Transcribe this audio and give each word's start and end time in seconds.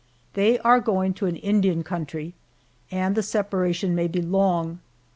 They 0.33 0.57
are 0.61 0.79
going 0.79 1.13
to 1.13 1.27
an 1.27 1.35
Indian 1.35 1.83
country, 1.83 2.33
and 2.89 3.13
the 3.13 3.21
separation 3.21 3.93
may 3.93 4.07
be 4.07 4.19
long. 4.19 4.79